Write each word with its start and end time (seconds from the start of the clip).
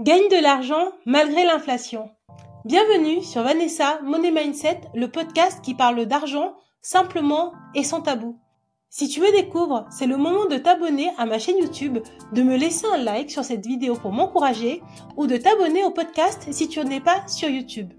Gagne 0.00 0.28
de 0.28 0.40
l'argent 0.40 0.92
malgré 1.06 1.44
l'inflation. 1.44 2.08
Bienvenue 2.64 3.20
sur 3.20 3.42
Vanessa 3.42 3.98
Money 4.04 4.30
Mindset, 4.30 4.82
le 4.94 5.10
podcast 5.10 5.60
qui 5.60 5.74
parle 5.74 6.06
d'argent 6.06 6.54
simplement 6.80 7.52
et 7.74 7.82
sans 7.82 8.00
tabou. 8.00 8.38
Si 8.90 9.08
tu 9.08 9.20
me 9.20 9.32
découvres, 9.32 9.86
c'est 9.90 10.06
le 10.06 10.16
moment 10.16 10.46
de 10.46 10.56
t'abonner 10.56 11.10
à 11.18 11.26
ma 11.26 11.40
chaîne 11.40 11.58
YouTube, 11.58 11.98
de 12.32 12.42
me 12.44 12.56
laisser 12.56 12.86
un 12.86 12.98
like 12.98 13.32
sur 13.32 13.42
cette 13.42 13.66
vidéo 13.66 13.96
pour 13.96 14.12
m'encourager 14.12 14.82
ou 15.16 15.26
de 15.26 15.36
t'abonner 15.36 15.82
au 15.82 15.90
podcast 15.90 16.46
si 16.52 16.68
tu 16.68 16.78
n'es 16.84 17.00
pas 17.00 17.26
sur 17.26 17.48
YouTube. 17.48 17.92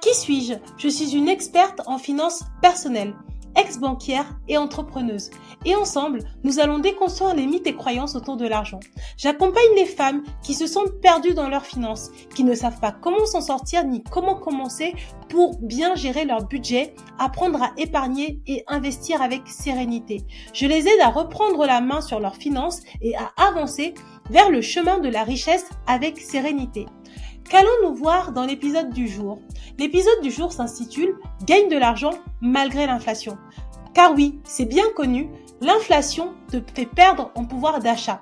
Qui 0.00 0.16
suis-je? 0.16 0.54
Je 0.78 0.88
suis 0.88 1.14
une 1.14 1.28
experte 1.28 1.80
en 1.86 1.98
finances 1.98 2.42
personnelles 2.60 3.14
ex-banquière 3.56 4.38
et 4.48 4.58
entrepreneuse. 4.58 5.30
Et 5.64 5.74
ensemble, 5.74 6.20
nous 6.44 6.60
allons 6.60 6.78
déconstruire 6.78 7.34
les 7.34 7.46
mythes 7.46 7.66
et 7.66 7.74
croyances 7.74 8.14
autour 8.14 8.36
de 8.36 8.46
l'argent. 8.46 8.80
J'accompagne 9.16 9.74
les 9.74 9.86
femmes 9.86 10.22
qui 10.42 10.54
se 10.54 10.66
sentent 10.66 11.00
perdues 11.00 11.34
dans 11.34 11.48
leurs 11.48 11.66
finances, 11.66 12.10
qui 12.34 12.44
ne 12.44 12.54
savent 12.54 12.80
pas 12.80 12.92
comment 12.92 13.26
s'en 13.26 13.40
sortir 13.40 13.84
ni 13.84 14.02
comment 14.04 14.36
commencer 14.36 14.94
pour 15.28 15.58
bien 15.60 15.94
gérer 15.94 16.24
leur 16.24 16.44
budget, 16.44 16.94
apprendre 17.18 17.62
à 17.62 17.72
épargner 17.76 18.40
et 18.46 18.62
investir 18.68 19.22
avec 19.22 19.42
sérénité. 19.46 20.22
Je 20.52 20.66
les 20.66 20.86
aide 20.86 21.00
à 21.02 21.08
reprendre 21.08 21.66
la 21.66 21.80
main 21.80 22.00
sur 22.00 22.20
leurs 22.20 22.36
finances 22.36 22.80
et 23.00 23.16
à 23.16 23.32
avancer 23.36 23.94
vers 24.30 24.50
le 24.50 24.60
chemin 24.60 24.98
de 24.98 25.08
la 25.08 25.24
richesse 25.24 25.66
avec 25.86 26.18
sérénité. 26.18 26.86
Qu'allons-nous 27.48 27.94
voir 27.94 28.32
dans 28.32 28.44
l'épisode 28.44 28.90
du 28.90 29.06
jour? 29.06 29.40
L'épisode 29.78 30.20
du 30.20 30.32
jour 30.32 30.52
s'intitule 30.52 31.14
Gagne 31.44 31.68
de 31.68 31.78
l'argent 31.78 32.10
malgré 32.40 32.86
l'inflation. 32.86 33.38
Car 33.94 34.14
oui, 34.14 34.40
c'est 34.42 34.64
bien 34.64 34.86
connu, 34.96 35.30
l'inflation 35.60 36.34
te 36.50 36.56
fait 36.74 36.86
perdre 36.86 37.30
en 37.36 37.44
pouvoir 37.44 37.78
d'achat. 37.78 38.20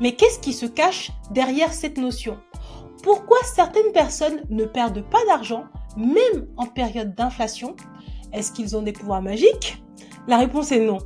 Mais 0.00 0.12
qu'est-ce 0.14 0.38
qui 0.38 0.52
se 0.52 0.66
cache 0.66 1.10
derrière 1.32 1.72
cette 1.72 1.98
notion? 1.98 2.38
Pourquoi 3.02 3.38
certaines 3.42 3.92
personnes 3.92 4.42
ne 4.48 4.64
perdent 4.64 5.02
pas 5.02 5.24
d'argent 5.26 5.64
même 5.96 6.46
en 6.56 6.66
période 6.66 7.16
d'inflation? 7.16 7.74
Est-ce 8.32 8.52
qu'ils 8.52 8.76
ont 8.76 8.82
des 8.82 8.92
pouvoirs 8.92 9.22
magiques? 9.22 9.82
La 10.28 10.36
réponse 10.36 10.72
est 10.72 10.80
non. 10.80 10.98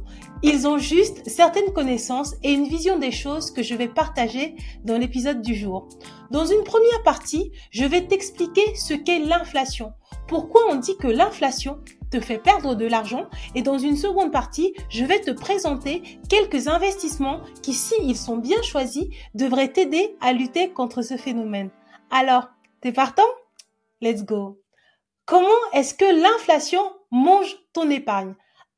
Ils 0.42 0.66
ont 0.66 0.78
juste 0.78 1.22
certaines 1.28 1.72
connaissances 1.72 2.34
et 2.42 2.50
une 2.50 2.66
vision 2.66 2.98
des 2.98 3.12
choses 3.12 3.52
que 3.52 3.62
je 3.62 3.76
vais 3.76 3.86
partager 3.86 4.56
dans 4.82 4.98
l'épisode 4.98 5.42
du 5.42 5.54
jour. 5.54 5.88
Dans 6.32 6.44
une 6.44 6.64
première 6.64 7.04
partie, 7.04 7.52
je 7.70 7.84
vais 7.84 8.08
t'expliquer 8.08 8.74
ce 8.74 8.94
qu'est 8.94 9.20
l'inflation. 9.20 9.92
Pourquoi 10.26 10.62
on 10.70 10.74
dit 10.74 10.96
que 10.96 11.06
l'inflation 11.06 11.78
te 12.10 12.18
fait 12.18 12.38
perdre 12.38 12.74
de 12.74 12.84
l'argent 12.84 13.26
et 13.54 13.62
dans 13.62 13.78
une 13.78 13.96
seconde 13.96 14.32
partie, 14.32 14.74
je 14.88 15.04
vais 15.04 15.20
te 15.20 15.30
présenter 15.30 16.02
quelques 16.28 16.66
investissements 16.66 17.42
qui, 17.62 17.74
s'ils 17.74 18.16
sont 18.16 18.38
bien 18.38 18.60
choisis, 18.62 19.06
devraient 19.34 19.72
t'aider 19.72 20.16
à 20.20 20.32
lutter 20.32 20.70
contre 20.70 21.02
ce 21.02 21.16
phénomène. 21.16 21.70
Alors, 22.10 22.48
t'es 22.80 22.90
partant? 22.90 23.22
Let's 24.00 24.24
go. 24.24 24.58
Comment 25.26 25.48
est-ce 25.74 25.94
que 25.94 26.20
l'inflation 26.20 26.82
mange 27.12 27.56
ton 27.72 27.88
épargne? 27.88 28.34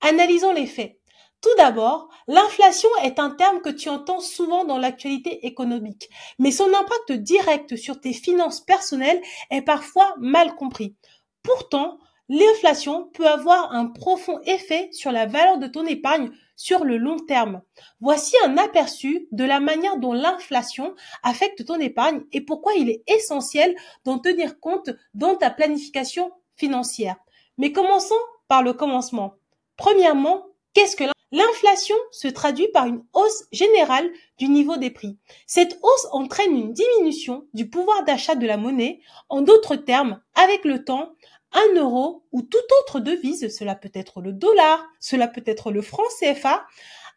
Analysons 0.06 0.52
les 0.52 0.66
faits. 0.66 1.00
Tout 1.40 1.56
d'abord, 1.56 2.10
l'inflation 2.28 2.90
est 3.02 3.18
un 3.18 3.30
terme 3.30 3.62
que 3.62 3.70
tu 3.70 3.88
entends 3.88 4.20
souvent 4.20 4.66
dans 4.66 4.76
l'actualité 4.76 5.46
économique, 5.46 6.10
mais 6.38 6.50
son 6.50 6.68
impact 6.74 7.12
direct 7.12 7.76
sur 7.76 7.98
tes 8.02 8.12
finances 8.12 8.60
personnelles 8.60 9.22
est 9.50 9.62
parfois 9.62 10.14
mal 10.18 10.56
compris. 10.56 10.94
Pourtant, 11.42 11.98
l'inflation 12.28 13.08
peut 13.14 13.26
avoir 13.26 13.72
un 13.72 13.86
profond 13.86 14.40
effet 14.44 14.90
sur 14.92 15.10
la 15.10 15.24
valeur 15.24 15.56
de 15.56 15.68
ton 15.68 15.86
épargne 15.86 16.30
sur 16.54 16.84
le 16.84 16.98
long 16.98 17.18
terme. 17.18 17.62
Voici 18.02 18.36
un 18.44 18.58
aperçu 18.58 19.26
de 19.32 19.44
la 19.44 19.58
manière 19.58 19.96
dont 19.96 20.12
l'inflation 20.12 20.94
affecte 21.22 21.64
ton 21.64 21.80
épargne 21.80 22.24
et 22.32 22.42
pourquoi 22.42 22.74
il 22.74 22.90
est 22.90 23.02
essentiel 23.06 23.74
d'en 24.04 24.18
tenir 24.18 24.60
compte 24.60 24.90
dans 25.14 25.36
ta 25.36 25.48
planification 25.48 26.30
financière. 26.56 27.16
Mais 27.56 27.72
commençons 27.72 28.14
par 28.48 28.62
le 28.62 28.74
commencement. 28.74 29.36
Premièrement, 29.76 30.46
qu'est-ce 30.72 30.96
que 30.96 31.04
L'inflation 31.34 31.96
se 32.12 32.28
traduit 32.28 32.68
par 32.68 32.86
une 32.86 33.02
hausse 33.12 33.46
générale 33.50 34.08
du 34.38 34.46
niveau 34.46 34.76
des 34.76 34.90
prix. 34.90 35.18
Cette 35.48 35.80
hausse 35.82 36.06
entraîne 36.12 36.56
une 36.56 36.72
diminution 36.72 37.48
du 37.54 37.68
pouvoir 37.68 38.04
d'achat 38.04 38.36
de 38.36 38.46
la 38.46 38.56
monnaie. 38.56 39.00
En 39.28 39.40
d'autres 39.40 39.74
termes, 39.74 40.22
avec 40.36 40.64
le 40.64 40.84
temps, 40.84 41.16
un 41.50 41.74
euro 41.74 42.24
ou 42.30 42.42
toute 42.42 42.70
autre 42.82 43.00
devise, 43.00 43.52
cela 43.52 43.74
peut 43.74 43.90
être 43.94 44.20
le 44.20 44.32
dollar, 44.32 44.86
cela 45.00 45.26
peut 45.26 45.42
être 45.44 45.72
le 45.72 45.82
franc 45.82 46.04
CFA, 46.20 46.66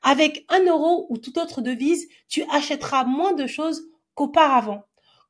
avec 0.02 0.46
un 0.50 0.64
euro 0.66 1.06
ou 1.10 1.20
toute 1.20 1.38
autre 1.38 1.62
devise, 1.62 2.08
tu 2.28 2.44
achèteras 2.52 3.04
moins 3.04 3.34
de 3.34 3.46
choses 3.46 3.84
qu'auparavant. 4.16 4.87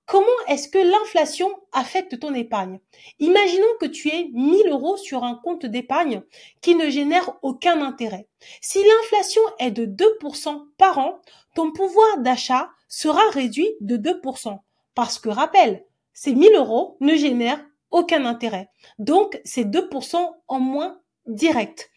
Comment 0.07 0.25
est-ce 0.47 0.69
que 0.69 0.77
l'inflation 0.77 1.51
affecte 1.73 2.17
ton 2.19 2.33
épargne? 2.33 2.79
Imaginons 3.19 3.75
que 3.81 3.85
tu 3.85 4.07
aies 4.07 4.29
1000 4.31 4.69
euros 4.69 4.95
sur 4.95 5.25
un 5.25 5.35
compte 5.35 5.65
d'épargne 5.65 6.21
qui 6.61 6.75
ne 6.75 6.89
génère 6.89 7.33
aucun 7.41 7.81
intérêt. 7.81 8.29
Si 8.61 8.79
l'inflation 8.81 9.41
est 9.59 9.71
de 9.71 9.85
2% 9.85 10.63
par 10.77 10.97
an, 10.97 11.19
ton 11.55 11.73
pouvoir 11.73 12.19
d'achat 12.19 12.69
sera 12.87 13.21
réduit 13.31 13.69
de 13.81 13.97
2%. 13.97 14.57
Parce 14.95 15.19
que 15.19 15.27
rappelle, 15.27 15.85
ces 16.13 16.33
1000 16.33 16.55
euros 16.55 16.95
ne 17.01 17.15
génèrent 17.15 17.65
aucun 17.91 18.23
intérêt. 18.23 18.69
Donc, 18.99 19.41
c'est 19.43 19.65
2% 19.65 20.31
en 20.47 20.59
moins 20.61 21.01
direct. 21.25 21.91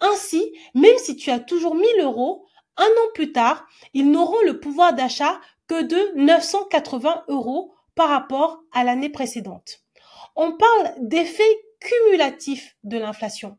Ainsi, 0.00 0.52
même 0.74 0.98
si 0.98 1.16
tu 1.16 1.30
as 1.30 1.40
toujours 1.40 1.76
1000 1.76 1.86
euros, 2.02 2.44
un 2.76 2.84
an 2.84 3.12
plus 3.14 3.32
tard, 3.32 3.66
ils 3.94 4.10
n'auront 4.10 4.42
le 4.44 4.60
pouvoir 4.60 4.92
d'achat 4.92 5.40
que 5.68 5.82
de 5.82 6.12
980 6.16 7.24
euros 7.28 7.74
par 7.94 8.08
rapport 8.08 8.62
à 8.72 8.84
l'année 8.84 9.08
précédente. 9.08 9.80
On 10.36 10.52
parle 10.52 10.94
d'effet 10.98 11.42
cumulatif 11.80 12.76
de 12.82 12.98
l'inflation. 12.98 13.58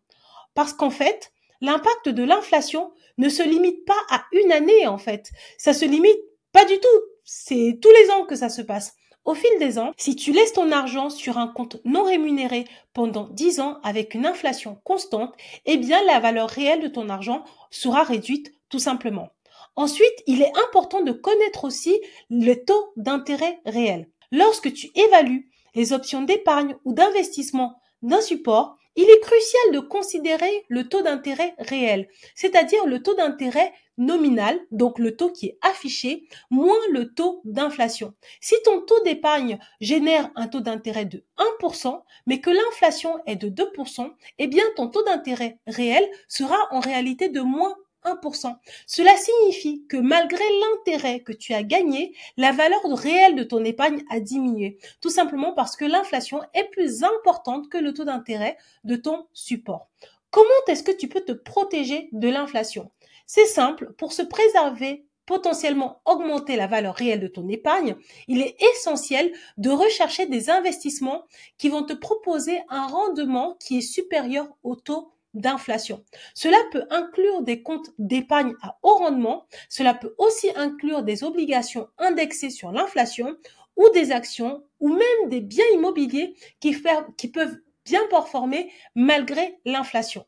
Parce 0.53 0.73
qu'en 0.73 0.89
fait, 0.89 1.31
l'impact 1.61 2.09
de 2.09 2.23
l'inflation 2.23 2.91
ne 3.17 3.29
se 3.29 3.43
limite 3.43 3.85
pas 3.85 3.99
à 4.09 4.25
une 4.31 4.51
année, 4.51 4.87
en 4.87 4.97
fait. 4.97 5.31
Ça 5.57 5.73
se 5.73 5.85
limite 5.85 6.19
pas 6.51 6.65
du 6.65 6.79
tout. 6.79 7.01
C'est 7.23 7.79
tous 7.81 7.91
les 7.91 8.11
ans 8.11 8.25
que 8.25 8.35
ça 8.35 8.49
se 8.49 8.61
passe. 8.61 8.95
Au 9.25 9.33
fil 9.33 9.49
des 9.57 9.79
ans, 9.79 9.91
si 9.97 10.15
tu 10.15 10.31
laisses 10.31 10.53
ton 10.53 10.71
argent 10.71 11.09
sur 11.09 11.39
un 11.39 11.47
compte 11.47 11.77
non 11.83 12.03
rémunéré 12.03 12.65
pendant 12.93 13.27
10 13.29 13.59
ans 13.59 13.79
avec 13.83 14.13
une 14.13 14.27
inflation 14.27 14.79
constante, 14.83 15.33
eh 15.65 15.77
bien 15.77 16.03
la 16.05 16.19
valeur 16.19 16.47
réelle 16.47 16.81
de 16.81 16.87
ton 16.87 17.09
argent 17.09 17.43
sera 17.71 18.03
réduite 18.03 18.53
tout 18.69 18.77
simplement. 18.77 19.29
Ensuite, 19.75 20.23
il 20.25 20.41
est 20.41 20.51
important 20.67 21.01
de 21.01 21.11
connaître 21.11 21.65
aussi 21.65 21.99
le 22.29 22.53
taux 22.55 22.93
d'intérêt 22.95 23.59
réel. 23.65 24.09
Lorsque 24.31 24.73
tu 24.73 24.89
évalues 24.95 25.49
les 25.75 25.93
options 25.93 26.21
d'épargne 26.21 26.75
ou 26.85 26.93
d'investissement 26.93 27.79
d'un 28.01 28.21
support, 28.21 28.77
il 28.97 29.09
est 29.09 29.19
crucial 29.19 29.73
de 29.73 29.79
considérer 29.79 30.65
le 30.69 30.87
taux 30.87 31.01
d'intérêt 31.01 31.53
réel, 31.59 32.07
c'est-à-dire 32.33 32.85
le 32.85 33.03
taux 33.03 33.13
d'intérêt 33.13 33.73
nominal, 33.97 34.57
donc 34.71 34.99
le 34.99 35.17
taux 35.17 35.31
qui 35.31 35.47
est 35.47 35.57
affiché, 35.61 36.27
moins 36.49 36.79
le 36.91 37.13
taux 37.13 37.41
d'inflation. 37.43 38.13
Si 38.39 38.55
ton 38.63 38.81
taux 38.81 39.01
d'épargne 39.03 39.59
génère 39.81 40.31
un 40.35 40.47
taux 40.47 40.61
d'intérêt 40.61 41.05
de 41.05 41.25
1%, 41.61 42.01
mais 42.25 42.39
que 42.39 42.49
l'inflation 42.49 43.19
est 43.25 43.35
de 43.35 43.49
2%, 43.49 44.11
eh 44.37 44.47
bien 44.47 44.63
ton 44.77 44.87
taux 44.87 45.03
d'intérêt 45.03 45.59
réel 45.67 46.09
sera 46.29 46.57
en 46.71 46.79
réalité 46.79 47.27
de 47.27 47.41
moins 47.41 47.75
1%. 48.05 48.55
Cela 48.87 49.15
signifie 49.17 49.85
que 49.87 49.97
malgré 49.97 50.43
l'intérêt 50.61 51.19
que 51.21 51.33
tu 51.33 51.53
as 51.53 51.63
gagné, 51.63 52.15
la 52.37 52.51
valeur 52.51 52.81
réelle 52.85 53.35
de 53.35 53.43
ton 53.43 53.63
épargne 53.63 54.03
a 54.09 54.19
diminué. 54.19 54.77
Tout 55.01 55.09
simplement 55.09 55.53
parce 55.53 55.75
que 55.75 55.85
l'inflation 55.85 56.41
est 56.53 56.69
plus 56.71 57.03
importante 57.03 57.69
que 57.69 57.77
le 57.77 57.93
taux 57.93 58.05
d'intérêt 58.05 58.57
de 58.83 58.95
ton 58.95 59.27
support. 59.33 59.89
Comment 60.31 60.49
est-ce 60.67 60.83
que 60.83 60.91
tu 60.91 61.07
peux 61.07 61.21
te 61.21 61.31
protéger 61.31 62.09
de 62.11 62.29
l'inflation? 62.29 62.91
C'est 63.25 63.45
simple, 63.45 63.93
pour 63.97 64.13
se 64.13 64.21
préserver 64.21 65.05
potentiellement 65.25 66.01
augmenter 66.05 66.55
la 66.55 66.67
valeur 66.67 66.95
réelle 66.95 67.19
de 67.19 67.27
ton 67.27 67.47
épargne, 67.49 67.95
il 68.27 68.41
est 68.41 68.55
essentiel 68.73 69.31
de 69.57 69.69
rechercher 69.69 70.27
des 70.27 70.49
investissements 70.49 71.23
qui 71.57 71.69
vont 71.69 71.83
te 71.83 71.93
proposer 71.93 72.59
un 72.69 72.85
rendement 72.85 73.57
qui 73.59 73.77
est 73.79 73.81
supérieur 73.81 74.47
au 74.63 74.75
taux 74.75 75.11
d'inflation. 75.35 76.03
Cela 76.33 76.57
peut 76.71 76.85
inclure 76.89 77.43
des 77.43 77.61
comptes 77.61 77.91
d'épargne 77.99 78.53
à 78.61 78.77
haut 78.81 78.95
rendement, 78.95 79.45
cela 79.69 79.93
peut 79.93 80.15
aussi 80.17 80.49
inclure 80.55 81.03
des 81.03 81.23
obligations 81.23 81.87
indexées 81.97 82.49
sur 82.49 82.71
l'inflation 82.71 83.35
ou 83.75 83.87
des 83.93 84.11
actions 84.11 84.63
ou 84.79 84.89
même 84.89 85.29
des 85.29 85.41
biens 85.41 85.65
immobiliers 85.73 86.35
qui, 86.59 86.73
peuvent 86.73 87.57
bien 87.85 88.01
performer 88.09 88.71
malgré 88.95 89.59
l'inflation. 89.65 90.25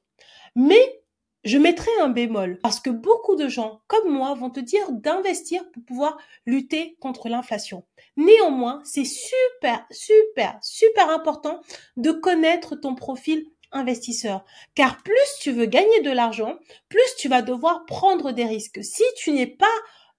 Mais 0.56 1.02
je 1.44 1.58
mettrai 1.58 1.92
un 2.02 2.10
bémol 2.10 2.60
parce 2.62 2.80
que 2.80 2.90
beaucoup 2.90 3.36
de 3.36 3.48
gens 3.48 3.82
comme 3.88 4.12
moi 4.12 4.34
vont 4.34 4.50
te 4.50 4.60
dire 4.60 4.92
d'investir 4.92 5.64
pour 5.72 5.84
pouvoir 5.84 6.18
lutter 6.46 6.98
contre 7.00 7.30
l'inflation. 7.30 7.86
Néanmoins, 8.18 8.82
c'est 8.84 9.06
super, 9.06 9.86
super, 9.92 10.60
super 10.62 11.10
important 11.10 11.62
de 11.96 12.12
connaître 12.12 12.76
ton 12.76 12.96
profil 12.96 13.46
investisseur. 13.72 14.44
Car 14.76 15.02
plus 15.04 15.14
tu 15.42 15.52
veux 15.52 15.66
gagner 15.66 16.02
de 16.02 16.12
l'argent, 16.12 16.58
plus 16.90 17.16
tu 17.18 17.30
vas 17.30 17.42
devoir 17.42 17.86
prendre 17.86 18.32
des 18.32 18.46
risques. 18.46 18.84
Si 18.84 19.04
tu 19.18 19.32
n'es 19.32 19.48
pas 19.48 19.66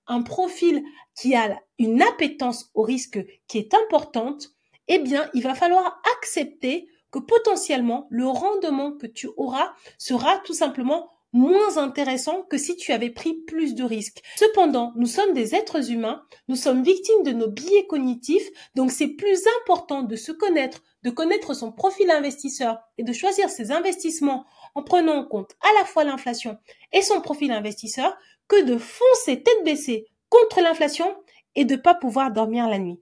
un 0.06 0.22
profil 0.22 0.82
qui 1.14 1.34
a 1.34 1.60
une 1.78 2.02
appétence 2.02 2.70
au 2.74 2.82
risque 2.82 3.18
qui 3.46 3.58
est 3.58 3.74
importante, 3.74 4.48
eh 4.88 4.98
bien, 4.98 5.28
il 5.34 5.42
va 5.42 5.54
falloir 5.54 6.00
accepter 6.16 6.88
que 7.10 7.18
potentiellement 7.18 8.06
le 8.10 8.26
rendement 8.26 8.92
que 8.92 9.06
tu 9.06 9.28
auras 9.36 9.72
sera 9.98 10.38
tout 10.38 10.54
simplement 10.54 11.10
moins 11.32 11.76
intéressant 11.76 12.42
que 12.42 12.56
si 12.56 12.76
tu 12.76 12.92
avais 12.92 13.10
pris 13.10 13.34
plus 13.34 13.74
de 13.74 13.84
risques. 13.84 14.22
Cependant, 14.36 14.92
nous 14.96 15.06
sommes 15.06 15.34
des 15.34 15.54
êtres 15.54 15.90
humains, 15.90 16.22
nous 16.48 16.56
sommes 16.56 16.82
victimes 16.82 17.22
de 17.22 17.32
nos 17.32 17.48
biais 17.48 17.86
cognitifs, 17.86 18.48
donc 18.74 18.90
c'est 18.90 19.08
plus 19.08 19.40
important 19.60 20.02
de 20.02 20.16
se 20.16 20.32
connaître, 20.32 20.82
de 21.08 21.14
connaître 21.14 21.54
son 21.54 21.72
profil 21.72 22.10
investisseur 22.10 22.80
et 22.98 23.02
de 23.02 23.14
choisir 23.14 23.48
ses 23.48 23.72
investissements 23.72 24.44
en 24.74 24.82
prenant 24.82 25.14
en 25.14 25.24
compte 25.24 25.56
à 25.62 25.72
la 25.78 25.86
fois 25.86 26.04
l'inflation 26.04 26.58
et 26.92 27.00
son 27.00 27.22
profil 27.22 27.50
investisseur 27.50 28.14
que 28.46 28.62
de 28.62 28.76
foncer 28.76 29.42
tête 29.42 29.64
baissée 29.64 30.06
contre 30.28 30.60
l'inflation 30.60 31.16
et 31.54 31.64
de 31.64 31.76
pas 31.76 31.94
pouvoir 31.94 32.30
dormir 32.30 32.68
la 32.68 32.78
nuit. 32.78 33.00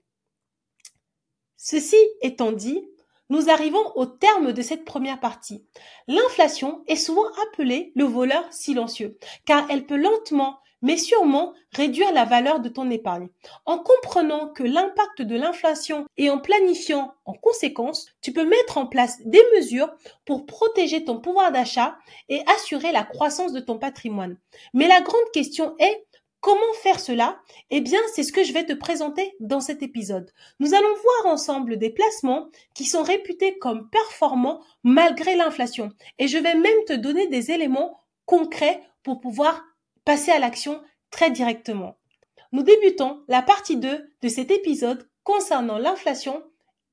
Ceci 1.57 1.97
étant 2.21 2.53
dit, 2.53 2.81
nous 3.29 3.49
arrivons 3.49 3.91
au 3.95 4.05
terme 4.05 4.53
de 4.53 4.61
cette 4.61 4.85
première 4.85 5.19
partie. 5.19 5.65
L'inflation 6.07 6.85
est 6.87 6.95
souvent 6.95 7.27
appelée 7.43 7.91
le 7.97 8.05
voleur 8.05 8.45
silencieux, 8.53 9.17
car 9.43 9.69
elle 9.69 9.85
peut 9.85 9.97
lentement 9.97 10.59
mais 10.81 10.97
sûrement 10.97 11.53
réduire 11.73 12.11
la 12.13 12.25
valeur 12.25 12.59
de 12.59 12.69
ton 12.69 12.89
épargne. 12.89 13.29
En 13.65 13.79
comprenant 13.79 14.49
que 14.49 14.63
l'impact 14.63 15.21
de 15.21 15.35
l'inflation 15.35 16.05
et 16.17 16.29
en 16.29 16.39
planifiant 16.39 17.13
en 17.25 17.33
conséquence, 17.33 18.07
tu 18.21 18.33
peux 18.33 18.45
mettre 18.45 18.77
en 18.77 18.87
place 18.87 19.17
des 19.25 19.43
mesures 19.55 19.93
pour 20.25 20.45
protéger 20.45 21.03
ton 21.03 21.19
pouvoir 21.19 21.51
d'achat 21.51 21.97
et 22.29 22.41
assurer 22.47 22.91
la 22.91 23.03
croissance 23.03 23.53
de 23.53 23.59
ton 23.59 23.77
patrimoine. 23.77 24.37
Mais 24.73 24.87
la 24.87 25.01
grande 25.01 25.31
question 25.33 25.75
est 25.79 26.03
Comment 26.39 26.73
faire 26.81 26.99
cela? 26.99 27.39
Eh 27.71 27.81
bien, 27.81 27.99
c'est 28.13 28.21
ce 28.21 28.31
que 28.31 28.43
je 28.43 28.53
vais 28.53 28.65
te 28.65 28.73
présenter 28.73 29.35
dans 29.39 29.59
cet 29.59 29.81
épisode. 29.81 30.31
Nous 30.59 30.75
allons 30.75 30.93
voir 30.93 31.33
ensemble 31.33 31.77
des 31.77 31.89
placements 31.89 32.49
qui 32.75 32.85
sont 32.85 33.01
réputés 33.01 33.57
comme 33.57 33.89
performants 33.89 34.61
malgré 34.83 35.35
l'inflation. 35.35 35.89
Et 36.19 36.27
je 36.27 36.37
vais 36.37 36.53
même 36.53 36.85
te 36.87 36.93
donner 36.93 37.27
des 37.27 37.51
éléments 37.51 37.99
concrets 38.25 38.81
pour 39.03 39.19
pouvoir 39.19 39.63
passer 40.07 40.31
à 40.31 40.39
l'action 40.39 40.81
très 41.11 41.31
directement. 41.31 41.97
Nous 42.53 42.63
débutons 42.63 43.25
la 43.27 43.41
partie 43.41 43.75
2 43.75 44.09
de 44.21 44.27
cet 44.29 44.51
épisode 44.51 45.05
concernant 45.25 45.77
l'inflation 45.77 46.41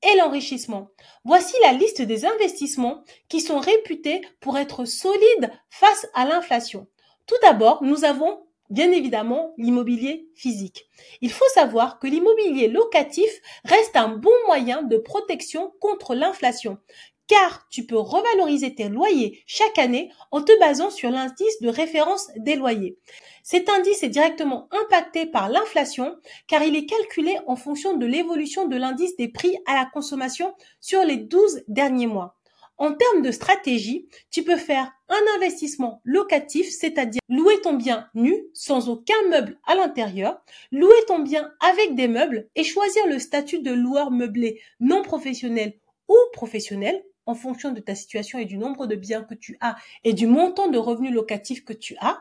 et 0.03 0.17
l'enrichissement. 0.17 0.89
Voici 1.23 1.55
la 1.63 1.71
liste 1.71 2.01
des 2.01 2.25
investissements 2.25 3.05
qui 3.29 3.39
sont 3.39 3.59
réputés 3.59 4.19
pour 4.41 4.57
être 4.57 4.83
solides 4.83 5.49
face 5.69 6.07
à 6.13 6.25
l'inflation. 6.25 6.87
Tout 7.25 7.37
d'abord, 7.41 7.81
nous 7.83 8.03
avons 8.03 8.45
bien 8.69 8.91
évidemment 8.91 9.53
l'immobilier 9.57 10.27
physique. 10.35 10.89
Il 11.21 11.31
faut 11.31 11.47
savoir 11.53 11.99
que 11.99 12.07
l'immobilier 12.07 12.67
locatif 12.67 13.29
reste 13.63 13.95
un 13.95 14.09
bon 14.09 14.35
moyen 14.47 14.83
de 14.83 14.97
protection 14.97 15.71
contre 15.79 16.15
l'inflation 16.15 16.79
car 17.27 17.67
tu 17.69 17.85
peux 17.85 17.97
revaloriser 17.97 18.75
tes 18.75 18.89
loyers 18.89 19.43
chaque 19.47 19.77
année 19.77 20.11
en 20.31 20.41
te 20.41 20.57
basant 20.59 20.89
sur 20.89 21.09
l'indice 21.09 21.61
de 21.61 21.69
référence 21.69 22.29
des 22.37 22.55
loyers. 22.55 22.97
Cet 23.43 23.69
indice 23.69 24.03
est 24.03 24.09
directement 24.09 24.67
impacté 24.71 25.25
par 25.25 25.49
l'inflation 25.49 26.15
car 26.47 26.63
il 26.63 26.75
est 26.75 26.85
calculé 26.85 27.37
en 27.47 27.55
fonction 27.55 27.95
de 27.95 28.05
l'évolution 28.05 28.67
de 28.67 28.75
l'indice 28.75 29.15
des 29.17 29.27
prix 29.27 29.55
à 29.65 29.75
la 29.75 29.85
consommation 29.85 30.53
sur 30.79 31.03
les 31.03 31.17
12 31.17 31.63
derniers 31.67 32.07
mois. 32.07 32.35
En 32.77 32.93
termes 32.93 33.21
de 33.21 33.31
stratégie, 33.31 34.09
tu 34.31 34.43
peux 34.43 34.57
faire 34.57 34.91
un 35.07 35.35
investissement 35.37 36.01
locatif, 36.03 36.67
c'est-à-dire 36.69 37.21
louer 37.29 37.61
ton 37.61 37.73
bien 37.73 38.09
nu, 38.15 38.35
sans 38.53 38.89
aucun 38.89 39.21
meuble 39.29 39.57
à 39.65 39.75
l'intérieur, 39.75 40.41
louer 40.71 41.05
ton 41.07 41.19
bien 41.19 41.53
avec 41.61 41.95
des 41.95 42.09
meubles 42.09 42.49
et 42.55 42.63
choisir 42.65 43.07
le 43.07 43.19
statut 43.19 43.59
de 43.59 43.71
loueur 43.71 44.11
meublé 44.11 44.59
non 44.81 45.03
professionnel 45.03 45.75
ou 46.09 46.15
professionnel 46.33 47.01
en 47.25 47.35
fonction 47.35 47.71
de 47.71 47.79
ta 47.79 47.95
situation 47.95 48.39
et 48.39 48.45
du 48.45 48.57
nombre 48.57 48.87
de 48.87 48.95
biens 48.95 49.23
que 49.23 49.35
tu 49.35 49.57
as 49.61 49.75
et 50.03 50.13
du 50.13 50.27
montant 50.27 50.67
de 50.67 50.77
revenus 50.77 51.13
locatifs 51.13 51.65
que 51.65 51.73
tu 51.73 51.95
as. 51.99 52.19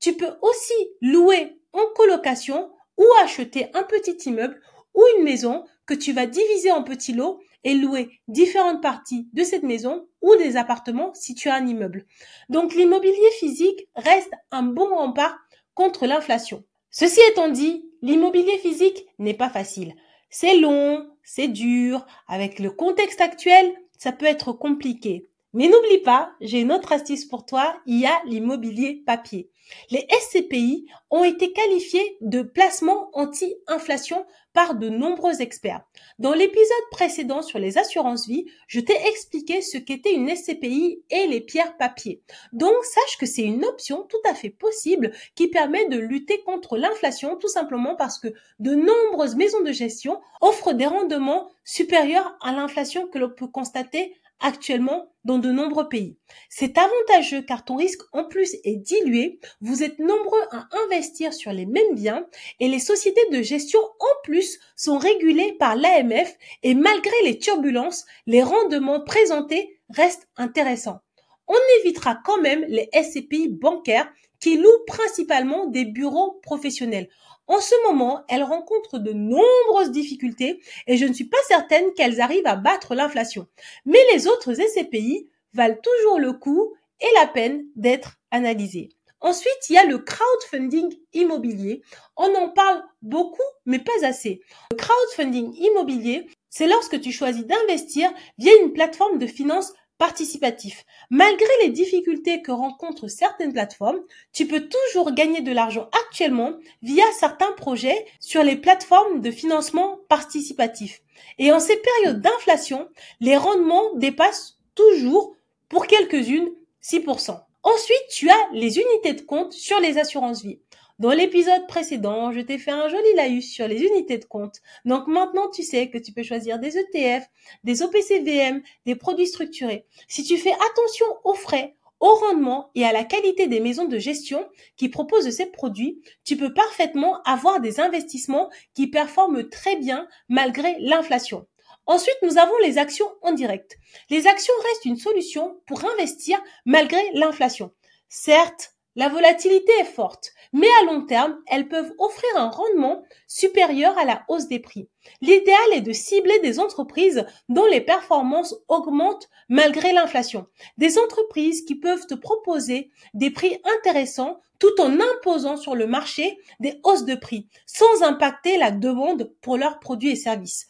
Tu 0.00 0.14
peux 0.14 0.34
aussi 0.42 0.74
louer 1.00 1.58
en 1.72 1.86
colocation 1.94 2.70
ou 2.96 3.04
acheter 3.22 3.68
un 3.74 3.82
petit 3.82 4.16
immeuble 4.28 4.60
ou 4.94 5.02
une 5.16 5.24
maison 5.24 5.64
que 5.86 5.94
tu 5.94 6.12
vas 6.12 6.26
diviser 6.26 6.72
en 6.72 6.82
petits 6.82 7.12
lots 7.12 7.40
et 7.64 7.74
louer 7.74 8.20
différentes 8.28 8.82
parties 8.82 9.28
de 9.32 9.42
cette 9.42 9.62
maison 9.62 10.06
ou 10.22 10.34
des 10.36 10.56
appartements 10.56 11.12
si 11.14 11.34
tu 11.34 11.48
as 11.48 11.54
un 11.54 11.66
immeuble. 11.66 12.06
Donc 12.48 12.74
l'immobilier 12.74 13.30
physique 13.38 13.88
reste 13.94 14.32
un 14.50 14.62
bon 14.62 14.88
rempart 14.94 15.36
contre 15.74 16.06
l'inflation. 16.06 16.64
Ceci 16.90 17.20
étant 17.30 17.48
dit, 17.48 17.84
l'immobilier 18.02 18.56
physique 18.58 19.04
n'est 19.18 19.34
pas 19.34 19.50
facile. 19.50 19.94
C'est 20.30 20.56
long, 20.56 21.06
c'est 21.22 21.48
dur, 21.48 22.06
avec 22.26 22.58
le 22.58 22.70
contexte 22.70 23.20
actuel, 23.20 23.72
ça 23.98 24.12
peut 24.12 24.26
être 24.26 24.52
compliqué. 24.52 25.28
Mais 25.56 25.68
n'oublie 25.68 26.02
pas, 26.02 26.32
j'ai 26.42 26.60
une 26.60 26.70
autre 26.70 26.92
astuce 26.92 27.24
pour 27.24 27.46
toi, 27.46 27.80
il 27.86 27.98
y 27.98 28.04
a 28.04 28.20
l'immobilier 28.26 29.02
papier. 29.06 29.50
Les 29.90 30.06
SCPI 30.20 30.86
ont 31.10 31.24
été 31.24 31.54
qualifiés 31.54 32.18
de 32.20 32.42
placements 32.42 33.08
anti-inflation 33.14 34.26
par 34.52 34.74
de 34.74 34.90
nombreux 34.90 35.40
experts. 35.40 35.80
Dans 36.18 36.34
l'épisode 36.34 36.90
précédent 36.90 37.40
sur 37.40 37.58
les 37.58 37.78
assurances 37.78 38.28
vie, 38.28 38.44
je 38.68 38.80
t'ai 38.80 38.96
expliqué 39.08 39.62
ce 39.62 39.78
qu'était 39.78 40.12
une 40.12 40.28
SCPI 40.28 41.02
et 41.08 41.26
les 41.26 41.40
pierres 41.40 41.78
papier. 41.78 42.22
Donc 42.52 42.74
sache 42.84 43.16
que 43.18 43.24
c'est 43.26 43.42
une 43.42 43.64
option 43.64 44.02
tout 44.02 44.20
à 44.28 44.34
fait 44.34 44.50
possible 44.50 45.12
qui 45.34 45.48
permet 45.48 45.88
de 45.88 45.98
lutter 45.98 46.42
contre 46.42 46.76
l'inflation 46.76 47.36
tout 47.36 47.48
simplement 47.48 47.96
parce 47.96 48.18
que 48.18 48.28
de 48.58 48.74
nombreuses 48.74 49.36
maisons 49.36 49.62
de 49.62 49.72
gestion 49.72 50.20
offrent 50.42 50.74
des 50.74 50.86
rendements 50.86 51.48
supérieurs 51.64 52.36
à 52.42 52.52
l'inflation 52.52 53.08
que 53.08 53.18
l'on 53.18 53.30
peut 53.30 53.48
constater 53.48 54.14
actuellement 54.40 55.12
dans 55.24 55.38
de 55.38 55.50
nombreux 55.50 55.88
pays. 55.88 56.16
C'est 56.48 56.78
avantageux 56.78 57.42
car 57.42 57.64
ton 57.64 57.76
risque 57.76 58.02
en 58.12 58.24
plus 58.24 58.56
est 58.64 58.76
dilué, 58.76 59.40
vous 59.60 59.82
êtes 59.82 59.98
nombreux 59.98 60.42
à 60.52 60.68
investir 60.84 61.32
sur 61.32 61.52
les 61.52 61.66
mêmes 61.66 61.94
biens 61.94 62.26
et 62.60 62.68
les 62.68 62.78
sociétés 62.78 63.28
de 63.32 63.42
gestion 63.42 63.80
en 63.80 64.22
plus 64.24 64.58
sont 64.76 64.98
régulées 64.98 65.56
par 65.58 65.76
l'AMF 65.76 66.36
et 66.62 66.74
malgré 66.74 67.14
les 67.24 67.38
turbulences, 67.38 68.04
les 68.26 68.42
rendements 68.42 69.00
présentés 69.00 69.80
restent 69.90 70.28
intéressants. 70.36 71.00
On 71.48 71.80
évitera 71.80 72.18
quand 72.24 72.40
même 72.40 72.64
les 72.68 72.88
SCPI 72.92 73.48
bancaires 73.48 74.10
qui 74.40 74.56
louent 74.56 74.84
principalement 74.86 75.66
des 75.66 75.84
bureaux 75.84 76.40
professionnels. 76.42 77.08
En 77.48 77.60
ce 77.60 77.74
moment, 77.86 78.24
elles 78.28 78.42
rencontrent 78.42 78.98
de 78.98 79.12
nombreuses 79.12 79.92
difficultés 79.92 80.60
et 80.86 80.96
je 80.96 81.06
ne 81.06 81.12
suis 81.12 81.28
pas 81.28 81.36
certaine 81.46 81.92
qu'elles 81.94 82.20
arrivent 82.20 82.46
à 82.46 82.56
battre 82.56 82.94
l'inflation. 82.94 83.46
Mais 83.84 84.00
les 84.12 84.26
autres 84.26 84.54
SCPI 84.54 85.28
valent 85.54 85.78
toujours 85.82 86.18
le 86.18 86.32
coup 86.32 86.74
et 87.00 87.14
la 87.20 87.26
peine 87.26 87.64
d'être 87.76 88.18
analysées. 88.30 88.88
Ensuite, 89.20 89.70
il 89.70 89.74
y 89.74 89.78
a 89.78 89.84
le 89.84 89.98
crowdfunding 89.98 90.94
immobilier. 91.14 91.82
On 92.16 92.34
en 92.34 92.50
parle 92.50 92.82
beaucoup, 93.00 93.42
mais 93.64 93.78
pas 93.78 94.04
assez. 94.04 94.42
Le 94.70 94.76
crowdfunding 94.76 95.54
immobilier, 95.56 96.28
c'est 96.50 96.66
lorsque 96.66 97.00
tu 97.00 97.12
choisis 97.12 97.46
d'investir 97.46 98.12
via 98.38 98.52
une 98.62 98.72
plateforme 98.72 99.18
de 99.18 99.26
finance 99.26 99.72
participatif. 99.98 100.84
Malgré 101.10 101.48
les 101.62 101.70
difficultés 101.70 102.42
que 102.42 102.52
rencontrent 102.52 103.08
certaines 103.08 103.52
plateformes, 103.52 104.00
tu 104.32 104.46
peux 104.46 104.68
toujours 104.68 105.12
gagner 105.12 105.40
de 105.40 105.52
l'argent 105.52 105.88
actuellement 106.04 106.52
via 106.82 107.04
certains 107.18 107.52
projets 107.52 108.06
sur 108.20 108.42
les 108.42 108.56
plateformes 108.56 109.20
de 109.20 109.30
financement 109.30 109.98
participatif. 110.08 111.02
Et 111.38 111.52
en 111.52 111.60
ces 111.60 111.76
périodes 111.76 112.20
d'inflation, 112.20 112.88
les 113.20 113.36
rendements 113.36 113.94
dépassent 113.94 114.58
toujours, 114.74 115.34
pour 115.68 115.86
quelques-unes, 115.86 116.50
6%. 116.82 117.40
Ensuite, 117.62 118.08
tu 118.10 118.30
as 118.30 118.48
les 118.52 118.78
unités 118.78 119.14
de 119.14 119.22
compte 119.22 119.52
sur 119.52 119.80
les 119.80 119.98
assurances 119.98 120.42
vie. 120.42 120.60
Dans 120.98 121.10
l'épisode 121.10 121.66
précédent, 121.66 122.32
je 122.32 122.40
t'ai 122.40 122.56
fait 122.56 122.70
un 122.70 122.88
joli 122.88 123.14
laïus 123.14 123.52
sur 123.52 123.68
les 123.68 123.82
unités 123.82 124.16
de 124.16 124.24
compte. 124.24 124.62
Donc 124.86 125.06
maintenant, 125.08 125.50
tu 125.50 125.62
sais 125.62 125.90
que 125.90 125.98
tu 125.98 126.12
peux 126.12 126.22
choisir 126.22 126.58
des 126.58 126.78
ETF, 126.78 127.26
des 127.64 127.82
OPCVM, 127.82 128.62
des 128.86 128.94
produits 128.94 129.26
structurés. 129.26 129.84
Si 130.08 130.24
tu 130.24 130.38
fais 130.38 130.54
attention 130.54 131.06
aux 131.24 131.34
frais, 131.34 131.76
au 132.00 132.14
rendement 132.14 132.70
et 132.74 132.86
à 132.86 132.92
la 132.92 133.04
qualité 133.04 133.46
des 133.46 133.60
maisons 133.60 133.84
de 133.84 133.98
gestion 133.98 134.48
qui 134.76 134.88
proposent 134.88 135.28
ces 135.28 135.46
produits, 135.46 136.00
tu 136.24 136.38
peux 136.38 136.54
parfaitement 136.54 137.22
avoir 137.24 137.60
des 137.60 137.78
investissements 137.78 138.48
qui 138.74 138.86
performent 138.86 139.48
très 139.50 139.76
bien 139.76 140.08
malgré 140.30 140.76
l'inflation. 140.80 141.46
Ensuite, 141.84 142.16
nous 142.22 142.38
avons 142.38 142.56
les 142.62 142.78
actions 142.78 143.08
en 143.20 143.32
direct. 143.32 143.76
Les 144.08 144.26
actions 144.26 144.54
restent 144.64 144.86
une 144.86 144.96
solution 144.96 145.60
pour 145.66 145.84
investir 145.84 146.42
malgré 146.64 147.00
l'inflation. 147.12 147.70
Certes, 148.08 148.75
La 148.96 149.10
volatilité 149.10 149.72
est 149.80 149.84
forte, 149.84 150.32
mais 150.54 150.68
à 150.80 150.84
long 150.86 151.04
terme, 151.04 151.38
elles 151.48 151.68
peuvent 151.68 151.92
offrir 151.98 152.30
un 152.36 152.48
rendement 152.48 153.04
supérieur 153.26 153.96
à 153.98 154.06
la 154.06 154.24
hausse 154.28 154.48
des 154.48 154.58
prix. 154.58 154.88
L'idéal 155.20 155.72
est 155.74 155.82
de 155.82 155.92
cibler 155.92 156.38
des 156.38 156.58
entreprises 156.58 157.26
dont 157.50 157.66
les 157.66 157.82
performances 157.82 158.54
augmentent 158.68 159.28
malgré 159.50 159.92
l'inflation. 159.92 160.46
Des 160.78 160.98
entreprises 160.98 161.66
qui 161.66 161.74
peuvent 161.74 162.06
te 162.06 162.14
proposer 162.14 162.90
des 163.12 163.30
prix 163.30 163.60
intéressants 163.78 164.40
tout 164.58 164.80
en 164.80 164.98
imposant 164.98 165.58
sur 165.58 165.74
le 165.74 165.86
marché 165.86 166.38
des 166.60 166.80
hausses 166.82 167.04
de 167.04 167.14
prix, 167.14 167.48
sans 167.66 168.02
impacter 168.02 168.56
la 168.56 168.70
demande 168.70 169.30
pour 169.42 169.58
leurs 169.58 169.78
produits 169.78 170.12
et 170.12 170.16
services. 170.16 170.68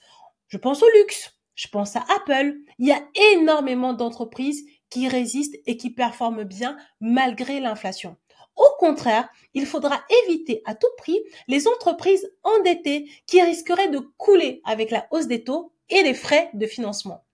Je 0.49 0.59
pense 0.59 0.83
au 0.83 0.89
luxe, 0.97 1.37
je 1.55 1.69
pense 1.69 1.97
à 1.97 2.05
Apple. 2.17 2.57
Il 2.79 2.89
y 2.89 2.93
a 2.93 3.03
énormément 3.35 3.93
d'entreprises 3.93 4.65
qui 4.91 5.09
résistent 5.09 5.59
et 5.67 5.77
qui 5.77 5.91
performent 5.91 6.45
bien 6.45 6.77
malgré 7.01 7.61
l'inflation. 7.61 8.17
Au 8.57 8.69
contraire, 8.79 9.29
il 9.55 9.67
faudra 9.67 10.01
éviter 10.25 10.63
à 10.65 10.75
tout 10.75 10.87
prix 10.97 11.21
les 11.47 11.69
entreprises 11.69 12.31
endettées 12.43 13.09
qui 13.27 13.43
risqueraient 13.43 13.89
de 13.89 13.99
couler 14.17 14.63
avec 14.65 14.91
la 14.91 15.07
hausse 15.11 15.27
des 15.27 15.45
taux 15.45 15.73
et 15.91 16.03
les 16.03 16.15
frais 16.15 16.51
de 16.55 16.67
financement. 16.67 17.27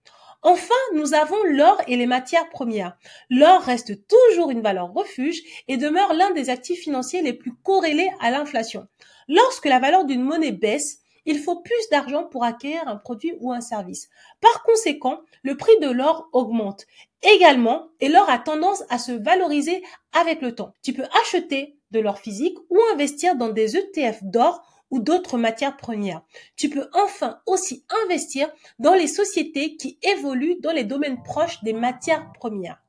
Enfin, 0.45 0.75
nous 0.95 1.15
avons 1.15 1.41
l'or 1.45 1.81
et 1.87 1.97
les 1.97 2.07
matières 2.07 2.49
premières. 2.51 2.97
L'or 3.31 3.61
reste 3.61 4.09
toujours 4.09 4.51
une 4.51 4.61
valeur 4.61 4.93
refuge 4.93 5.41
et 5.69 5.77
demeure 5.77 6.13
l'un 6.15 6.33
des 6.33 6.51
actifs 6.51 6.81
financiers 6.81 7.23
les 7.23 7.33
plus 7.33 7.55
corrélés 7.63 8.11
à 8.21 8.33
l'inflation. 8.33 8.89
Lorsque 9.29 9.67
la 9.67 9.79
valeur 9.79 10.05
d'une 10.05 10.23
monnaie 10.23 10.51
baisse, 10.51 11.02
il 11.25 11.39
faut 11.39 11.61
plus 11.61 11.89
d'argent 11.91 12.25
pour 12.25 12.45
acquérir 12.45 12.87
un 12.87 12.97
produit 12.97 13.35
ou 13.41 13.53
un 13.53 13.61
service. 13.61 14.09
Par 14.41 14.63
conséquent, 14.63 15.21
le 15.43 15.57
prix 15.57 15.79
de 15.81 15.91
l'or 15.91 16.29
augmente 16.33 16.87
également 17.23 17.89
et 18.01 18.09
l'or 18.09 18.29
a 18.29 18.39
tendance 18.39 18.83
à 18.89 18.99
se 18.99 19.13
valoriser 19.13 19.83
avec 20.13 20.43
le 20.43 20.55
temps. 20.55 20.75
Tu 20.83 20.93
peux 20.93 21.07
acheter 21.23 21.77
de 21.91 22.01
l'or 22.01 22.19
physique 22.19 22.59
ou 22.71 22.79
investir 22.93 23.37
dans 23.37 23.51
des 23.51 23.77
ETF 23.77 24.23
d'or 24.23 24.63
ou 24.91 24.99
d'autres 24.99 25.39
matières 25.39 25.77
premières. 25.77 26.23
Tu 26.57 26.69
peux 26.69 26.89
enfin 26.93 27.41
aussi 27.47 27.85
investir 28.05 28.51
dans 28.79 28.95
les 28.95 29.07
sociétés 29.07 29.77
qui 29.77 29.99
évoluent 30.03 30.61
dans 30.61 30.73
les 30.73 30.85
domaines 30.85 31.23
proches 31.23 31.63
des 31.63 31.73
matières 31.73 32.31
premières. 32.33 32.83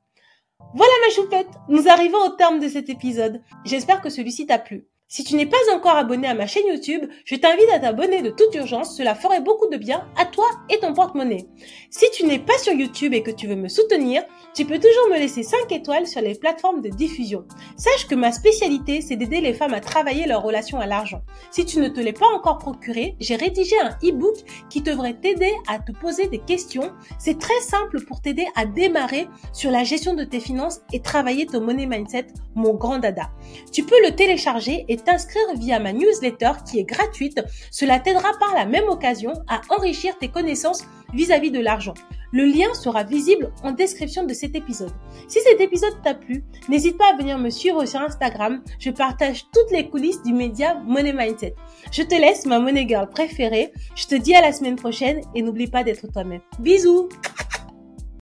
Voilà 0.75 0.93
ma 1.05 1.13
choupette, 1.13 1.49
nous 1.69 1.87
arrivons 1.87 2.19
au 2.25 2.29
terme 2.29 2.59
de 2.59 2.67
cet 2.67 2.89
épisode. 2.89 3.41
J'espère 3.63 4.01
que 4.01 4.09
celui-ci 4.09 4.45
t'a 4.45 4.59
plu. 4.59 4.87
Si 5.15 5.23
tu 5.23 5.35
n'es 5.35 5.45
pas 5.45 5.57
encore 5.71 5.95
abonné 5.95 6.27
à 6.27 6.33
ma 6.33 6.47
chaîne 6.47 6.65
YouTube, 6.65 7.03
je 7.23 7.35
t'invite 7.35 7.69
à 7.71 7.77
t'abonner 7.77 8.23
de 8.23 8.31
toute 8.31 8.55
urgence, 8.55 8.97
cela 8.97 9.13
ferait 9.13 9.41
beaucoup 9.41 9.69
de 9.69 9.77
bien 9.77 10.07
à 10.17 10.25
toi 10.25 10.47
et 10.71 10.79
ton 10.79 10.95
porte-monnaie. 10.95 11.45
Si 11.91 12.09
tu 12.09 12.25
n'es 12.25 12.39
pas 12.39 12.57
sur 12.57 12.73
YouTube 12.73 13.13
et 13.13 13.21
que 13.21 13.29
tu 13.29 13.45
veux 13.45 13.55
me 13.55 13.67
soutenir, 13.67 14.23
tu 14.53 14.65
peux 14.65 14.79
toujours 14.79 15.09
me 15.11 15.17
laisser 15.17 15.41
5 15.41 15.71
étoiles 15.71 16.05
sur 16.05 16.21
les 16.21 16.35
plateformes 16.35 16.81
de 16.81 16.89
diffusion. 16.89 17.45
Sache 17.75 18.07
que 18.07 18.15
ma 18.15 18.31
spécialité, 18.31 19.01
c'est 19.01 19.15
d'aider 19.15 19.41
les 19.41 19.53
femmes 19.53 19.73
à 19.73 19.79
travailler 19.79 20.27
leur 20.27 20.43
relation 20.43 20.79
à 20.79 20.85
l'argent. 20.85 21.21
Si 21.49 21.65
tu 21.65 21.79
ne 21.79 21.87
te 21.87 21.99
l'es 21.99 22.13
pas 22.13 22.27
encore 22.35 22.59
procuré, 22.59 23.15
j'ai 23.19 23.35
rédigé 23.35 23.75
un 23.81 23.97
e-book 24.07 24.35
qui 24.69 24.81
devrait 24.81 25.15
t'aider 25.15 25.51
à 25.67 25.79
te 25.79 25.91
poser 25.91 26.27
des 26.27 26.37
questions. 26.37 26.91
C'est 27.17 27.39
très 27.39 27.59
simple 27.61 28.03
pour 28.05 28.21
t'aider 28.21 28.45
à 28.55 28.65
démarrer 28.65 29.27
sur 29.53 29.71
la 29.71 29.83
gestion 29.83 30.13
de 30.13 30.23
tes 30.23 30.39
finances 30.39 30.81
et 30.91 31.01
travailler 31.01 31.47
ton 31.47 31.61
money 31.61 31.87
mindset, 31.87 32.27
mon 32.53 32.75
grand 32.75 32.99
dada. 32.99 33.31
Tu 33.71 33.83
peux 33.83 34.01
le 34.05 34.15
télécharger 34.15 34.85
et 34.87 34.97
t'inscrire 34.97 35.55
via 35.55 35.79
ma 35.79 35.93
newsletter 35.93 36.51
qui 36.69 36.79
est 36.79 36.83
gratuite. 36.83 37.41
Cela 37.71 37.99
t'aidera 37.99 38.31
par 38.39 38.53
la 38.53 38.65
même 38.65 38.87
occasion 38.87 39.33
à 39.47 39.61
enrichir 39.69 40.17
tes 40.19 40.27
connaissances 40.27 40.83
vis-à-vis 41.13 41.51
de 41.51 41.59
l'argent. 41.59 41.93
Le 42.31 42.45
lien 42.45 42.73
sera 42.73 43.03
visible 43.03 43.51
en 43.63 43.71
description 43.71 44.23
de 44.23 44.33
cet 44.33 44.55
épisode. 44.55 44.91
Si 45.27 45.39
cet 45.41 45.61
épisode 45.61 46.01
t'a 46.03 46.15
plu, 46.15 46.43
n'hésite 46.67 46.97
pas 46.97 47.13
à 47.13 47.15
venir 47.15 47.37
me 47.37 47.51
suivre 47.51 47.85
sur 47.85 48.01
Instagram. 48.01 48.63
Je 48.79 48.89
partage 48.89 49.45
toutes 49.53 49.71
les 49.71 49.87
coulisses 49.87 50.23
du 50.23 50.33
média 50.33 50.81
Money 50.85 51.13
Mindset. 51.13 51.53
Je 51.91 52.01
te 52.01 52.15
laisse 52.15 52.47
ma 52.47 52.57
money 52.57 52.87
girl 52.87 53.07
préférée. 53.07 53.71
Je 53.95 54.07
te 54.07 54.15
dis 54.15 54.33
à 54.33 54.41
la 54.41 54.51
semaine 54.51 54.77
prochaine 54.77 55.21
et 55.35 55.43
n'oublie 55.43 55.67
pas 55.67 55.83
d'être 55.83 56.11
toi-même. 56.11 56.41
Bisous 56.59 57.07